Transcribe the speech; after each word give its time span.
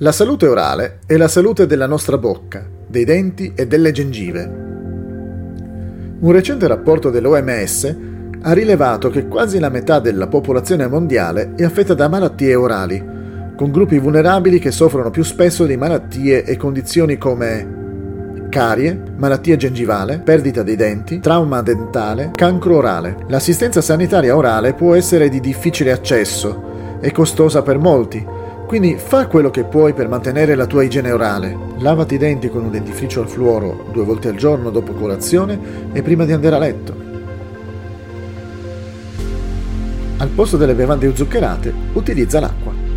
La 0.00 0.12
salute 0.12 0.46
orale 0.46 1.00
è 1.06 1.16
la 1.16 1.26
salute 1.26 1.66
della 1.66 1.88
nostra 1.88 2.18
bocca, 2.18 2.64
dei 2.86 3.04
denti 3.04 3.50
e 3.56 3.66
delle 3.66 3.90
gengive. 3.90 4.44
Un 6.20 6.30
recente 6.30 6.68
rapporto 6.68 7.10
dell'OMS 7.10 7.96
ha 8.42 8.52
rilevato 8.52 9.10
che 9.10 9.26
quasi 9.26 9.58
la 9.58 9.70
metà 9.70 9.98
della 9.98 10.28
popolazione 10.28 10.86
mondiale 10.86 11.54
è 11.56 11.64
affetta 11.64 11.94
da 11.94 12.06
malattie 12.06 12.54
orali, 12.54 13.04
con 13.56 13.72
gruppi 13.72 13.98
vulnerabili 13.98 14.60
che 14.60 14.70
soffrono 14.70 15.10
più 15.10 15.24
spesso 15.24 15.66
di 15.66 15.76
malattie 15.76 16.44
e 16.44 16.56
condizioni 16.56 17.18
come 17.18 18.46
carie, 18.50 19.02
malattia 19.16 19.56
gengivale, 19.56 20.20
perdita 20.20 20.62
dei 20.62 20.76
denti, 20.76 21.18
trauma 21.18 21.60
dentale, 21.60 22.30
cancro 22.36 22.76
orale. 22.76 23.16
L'assistenza 23.26 23.80
sanitaria 23.80 24.36
orale 24.36 24.74
può 24.74 24.94
essere 24.94 25.28
di 25.28 25.40
difficile 25.40 25.90
accesso 25.90 26.98
e 27.00 27.10
costosa 27.10 27.62
per 27.62 27.78
molti, 27.78 28.24
quindi 28.68 28.96
fa 28.98 29.28
quello 29.28 29.50
che 29.50 29.64
puoi 29.64 29.94
per 29.94 30.08
mantenere 30.08 30.54
la 30.54 30.66
tua 30.66 30.82
igiene 30.82 31.10
orale. 31.10 31.56
Lavati 31.78 32.16
i 32.16 32.18
denti 32.18 32.50
con 32.50 32.64
un 32.64 32.70
dentifricio 32.70 33.22
al 33.22 33.28
fluoro 33.28 33.86
due 33.92 34.04
volte 34.04 34.28
al 34.28 34.36
giorno 34.36 34.68
dopo 34.68 34.92
colazione 34.92 35.58
e 35.90 36.02
prima 36.02 36.26
di 36.26 36.32
andare 36.32 36.54
a 36.54 36.58
letto. 36.58 36.94
Al 40.18 40.28
posto 40.28 40.58
delle 40.58 40.74
bevande 40.74 41.16
zuccherate, 41.16 41.72
utilizza 41.94 42.40
l'acqua. 42.40 42.87